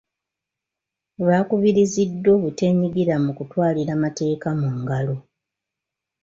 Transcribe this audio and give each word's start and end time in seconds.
Baakubiriziddwa 1.27 2.29
obuteenyigira 2.37 3.15
mu 3.25 3.31
kutwalira 3.37 3.93
mateeka 4.03 4.49
mu 4.59 4.69
ngalo. 4.79 5.15